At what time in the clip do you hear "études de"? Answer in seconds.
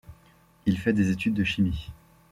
1.11-1.43